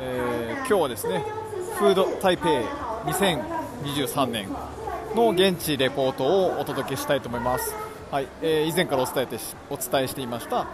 [0.00, 1.24] えー今日はですね
[1.78, 2.48] フード台北
[3.04, 4.48] 2023年
[5.14, 7.74] の現地レポートをお届けしたいと思います、
[8.10, 10.66] はいえー以前からお伝えてしお伝えしていました、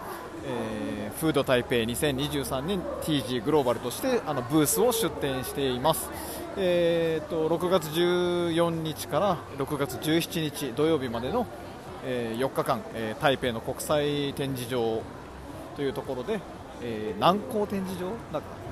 [0.47, 6.09] えーフード台北2023年 TG グローバルとしてあのブースを出展しています、
[6.57, 11.45] えー、と6月14日から6月17日土曜日までの、
[12.03, 15.03] え4日間、えー台北の国際展示場
[15.75, 16.39] というところで、
[16.81, 18.62] えー南港展示場なんか、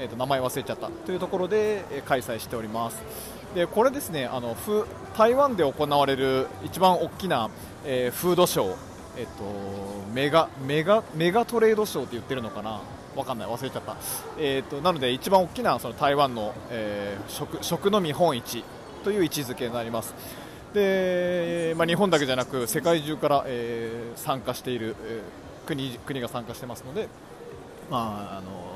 [0.00, 3.02] えー、と名前忘れちゃったというところで、開催しております。
[3.54, 4.56] でこれですねあの
[5.16, 7.50] 台湾で行われる一番大きな、
[7.84, 8.76] えーフードショー、
[9.18, 9.44] えっと
[10.14, 12.80] メガメガメガトレードショーって言ってるのかな？
[13.16, 13.48] わかんない。
[13.48, 13.96] 忘れちゃった、
[14.38, 18.64] えー、となので一番大きなその台湾の、えー食食の見本市
[19.02, 20.14] という位置づけになります。
[20.72, 27.08] で、まあ、日本だけじゃなく世界中から、えー参加している、えー国国が参加してますので、
[27.90, 28.69] まあ、あの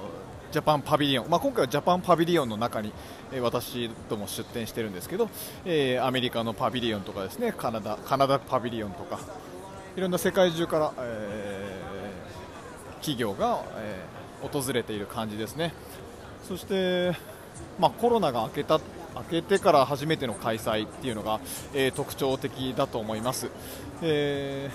[0.54, 2.92] ジャパンパビリオン、まあ、今回はジャパンパビリオンの中に、
[3.32, 5.28] え私ども出展してるんですけど、
[5.64, 9.18] えーアメリカのパビリオンとかですねカナダカナダパビリオンとか
[9.96, 15.72] いろんな世界中から、えー企業が、えー訪れている感じですね。
[16.46, 17.16] そして、
[17.80, 18.78] まあ、コロナが明けた
[19.16, 21.40] 明けてから初めての開催っていうのが、
[21.74, 23.50] えー特徴的だと思います。
[24.02, 24.70] え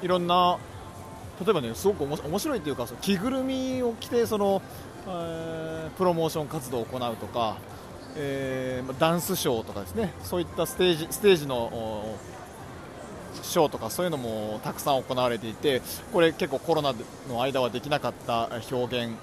[0.00, 0.58] ーいろんな
[1.44, 4.62] 例えばねすごくおも面白いというか着ぐるみを着てその、
[5.06, 7.56] えープロモーション活動を行うとか、
[8.16, 10.12] えーダンスショーとかですね。
[10.22, 12.16] そういったステージステージの
[13.42, 15.82] ショーとかそういうのもたくさん行われていて
[16.12, 16.94] これ結構コロナ
[17.28, 19.14] の間はできなかった表現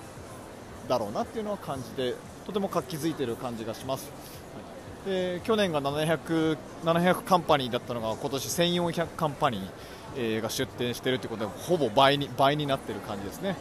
[0.88, 2.16] だろうなっていうのは感じて
[2.46, 4.12] とても活気づいている感じがします。
[5.06, 9.62] で去年が700 700カンパニーだったのが今年1400カンパニー、
[10.17, 13.55] えーが出展しているということでほぼ倍に倍になっている感じですね、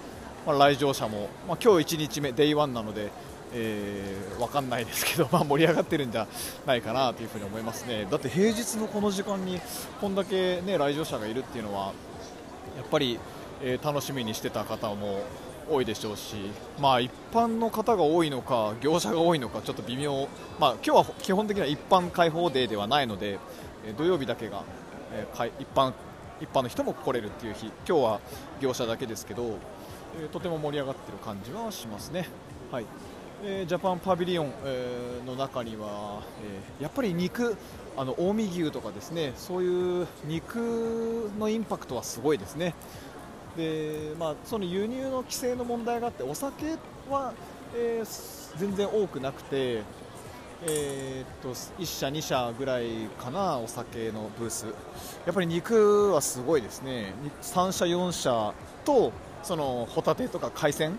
[0.46, 3.10] まあ、来場者も、まあ、今日1日目、デイ1なので、
[3.52, 6.26] えー、分かんないですけど、 まあ、盛り上がってるんじゃ
[6.66, 8.06] ないかなというふに思いますね。
[8.10, 9.60] だって平日のこの時間に
[10.00, 11.92] こんだけ、ね、来場者がいるっていうのは
[12.76, 13.18] やっぱり、
[13.62, 15.20] えー楽しみにしてた方も
[15.68, 16.36] 多いでしょうし、
[16.78, 20.28] まあ、一般の方が多いのか業者が多いのかちょっと微妙、
[20.60, 23.38] まあ、今日は基本的には一般開放デーではないので、
[23.96, 24.62] 土曜日だけが、
[25.12, 25.92] えかい一般
[26.40, 28.20] 一般の人も来れるっていう日今日は
[28.60, 29.58] 業者だけですけど、
[30.20, 32.28] えーとても盛り上がってる感じはしますね。
[32.70, 32.84] はい
[33.44, 37.56] えージャパンパビリオン、えーの中には、えーやっぱり肉
[37.96, 42.74] あの近江牛とかですねそういう肉のインパクトはすごいですね。
[43.56, 46.76] でまあ、その輸入の規制の問題があってお酒
[47.10, 47.32] は、
[47.74, 49.82] えー全然多くなくて、
[50.64, 54.66] えーっと1社、2社ぐらいかなお酒のブース。
[55.26, 57.12] やっぱり肉はすごいですね。
[57.42, 59.12] 3社、4社と
[59.42, 60.98] そのホタテとか海鮮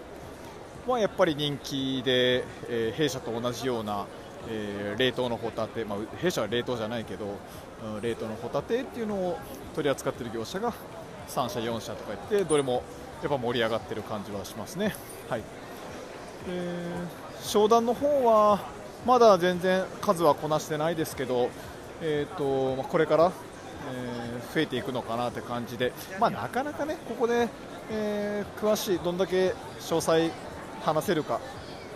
[0.87, 4.05] はやっぱり人気で、えー弊社と同じような、
[4.49, 9.39] えー冷凍のホタテ、まあ、弊社は冷凍じゃないけど、うん冷凍のホタテっていうのを
[9.73, 10.71] 取り扱っている業者が
[11.29, 12.83] 3社、4社とか言ってどれも
[13.23, 14.95] やっぱ盛り上がってる感じはしますね。
[15.27, 15.41] はい。
[16.47, 18.59] えー商談の方は
[19.05, 21.49] まだ全然数はこなしてないですけど、
[22.01, 23.31] えーとまあこれから、
[23.93, 27.49] えー増えていくのかなって感じで、まあ、なかなかねここで、
[27.91, 30.31] えー詳しいどんだけ詳細
[30.81, 31.39] 話せるか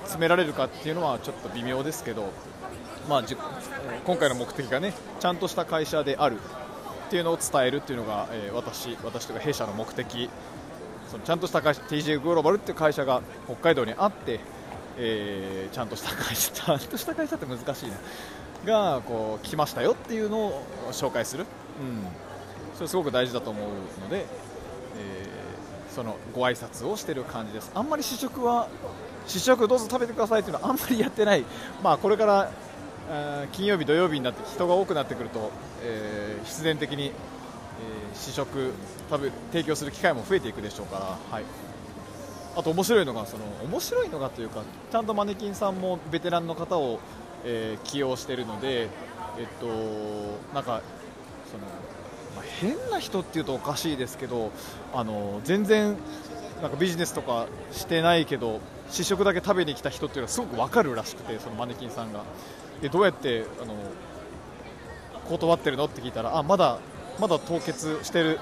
[0.04, 2.32] 詰められるかっていうのはちょっと微妙ですけど、
[3.10, 3.36] まあじ
[4.06, 6.38] 今回の目的がねちゃんとした会社である
[7.08, 10.30] っていうのを伝えるっていうのが、えー私私というか弊社の目的。
[11.10, 14.40] そのちゃんとした会社 TJ グローバルっていう会社が北海道にあって、
[14.98, 17.96] えーちゃんとした会社ちゃんとした会社って難しいな。
[18.66, 21.46] がこう来ましたよっていうのを紹介する、
[21.80, 22.06] うん、
[22.76, 23.70] それすごく大事だと思う
[24.02, 24.26] ので、
[24.98, 25.32] えー
[25.92, 27.70] そのご挨拶をしてる感じです。
[27.76, 28.70] あんまり試食は
[29.28, 31.44] 試食どうぞ食べてくださいっていうのはあんまりやってない、
[31.84, 35.52] まあ、これからあー金曜日、土曜日になって人が多くなってくると、
[35.84, 37.12] えー必然的に、え
[38.14, 38.72] 試食
[39.10, 41.44] 食べ提供する機会も増えていくでしょうから、はい、
[42.56, 47.00] あと面白いのがその面白いのがというかちゃんとマネキンさんもベテランの方を、
[47.46, 48.90] えー起用しているので、
[49.40, 49.68] えっと、
[50.54, 50.82] なんか
[51.50, 51.66] その、
[52.36, 54.52] まあ変な人っていうとおかしいですけど
[54.94, 55.96] あの全然
[56.62, 58.60] なんかビジネスとかしてないけど
[58.90, 62.24] 試食だけ食べに来た人っていうのはすごく分かるらしくてそのマネキンさんが。
[62.82, 63.76] でどうやってあの
[65.30, 66.80] 断ってるのって聞いたらあまだ
[67.20, 68.38] まだ凍結して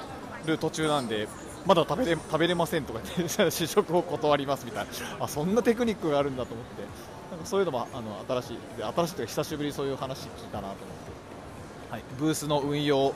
[0.46, 1.28] る途中なんで
[1.66, 5.26] まだ食べれ食べれませんとか言って試食を断りますみたいな。
[5.26, 6.84] あそんなテクニックがあるんだと思って。
[7.30, 13.14] なんかそういうのもあの新しいで新しいというか久しぶりにそういう話聞いたなと思って、はい、ブースの運用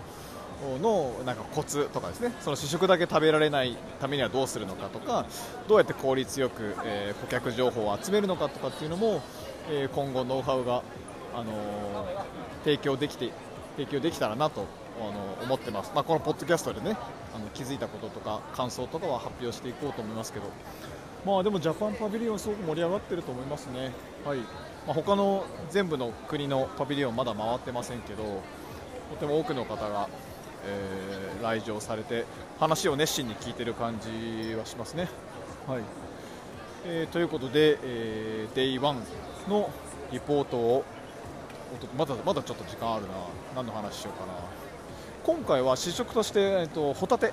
[0.82, 2.32] のなんかコツとかですね。
[2.42, 5.26] その試食だけ食べられないためにはどうするのかとか
[5.68, 9.22] どうやって効率よく、えー、顧客情報を集めるのかとかっていうのも、
[9.70, 10.84] えー、今後ノウハウが、
[11.34, 11.54] あのー、
[12.64, 13.32] 提供できて
[13.78, 14.68] 提供できたらなと
[15.00, 16.96] あの思ってます、まあ、このポッドキャストでね
[17.36, 20.46] あの気づいたこととか感想とかは発表していこうと思いますけど、
[21.26, 23.92] まあ、でもジャパンパビリオンすごく盛り上がってると思いますね、
[24.26, 24.40] はい。
[24.86, 28.42] まあ、他の全部の国のパビリオンまだ回ってませんけど
[29.12, 30.10] とても多くの方が、
[30.66, 32.26] えー、来場されて
[32.60, 35.08] 話を熱心に聞いてる感じはしますね。
[35.68, 35.82] はい。
[36.86, 38.96] えー、ということで、えー、デイ1
[39.48, 39.70] の
[40.12, 40.84] リポートを
[41.98, 43.10] まだまだちょっと時間あるな。
[43.56, 44.63] 何の話しようかな。
[45.24, 47.32] 今回は試食として、えっと、ホタテ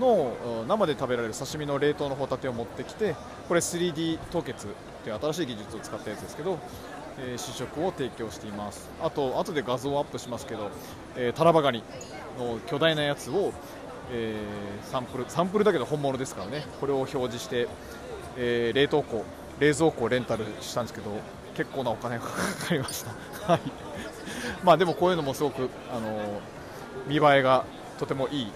[0.00, 3.14] の生で食べられる刺身の冷凍のホタテを持ってきて
[3.46, 4.66] これ 3D 凍結
[5.04, 6.58] という新しい技術を使ったやつですけど、
[7.20, 8.90] えー、試食を提供しています。
[9.00, 10.70] あと後で画像をアップしますけど、
[11.14, 11.84] えー、タラバガニ
[12.36, 13.52] の巨大なやつを、
[14.10, 17.68] えー、サンプルサンプルだけど本物ですからねこれを表示して、
[18.36, 19.24] えー、冷凍庫
[19.60, 21.12] 冷蔵庫をレンタルしたんですけど
[21.54, 22.30] 結構なお金がか
[22.66, 23.60] かりました、はい。
[24.64, 26.40] まあ、でもこういうのもすごく、あの
[27.06, 27.64] 見栄えが
[27.98, 28.52] とてもいい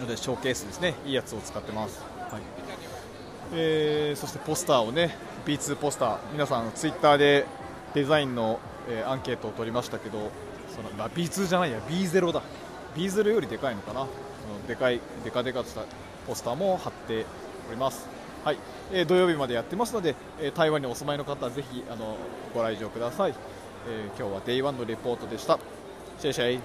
[0.00, 0.94] のでショーケースですね。
[1.06, 2.42] いいやつを使ってます、はい。
[3.52, 5.16] えー、そしてポスターをね
[5.46, 6.18] B2 ポスター。
[6.32, 7.46] 皆さんツイッターで
[7.94, 10.30] デザインの、えー、アンケートを取りましたけど
[10.74, 11.78] その、まあ、B2 じゃないや。
[11.88, 12.42] B0 だ。
[12.96, 14.06] B0 よりでかいのかな。
[14.68, 15.82] でかいでかでかとした
[16.26, 17.26] ポスターも貼って
[17.68, 18.08] おります。
[18.44, 18.58] はい、
[18.92, 22.16] えー、土曜日までやってますので、えー、台湾にお住まいの方はぜひあの
[22.54, 23.34] ご来場ください、
[23.88, 25.58] えー、今日は Day1 のレポートでした。
[26.18, 26.60] シェイシェイ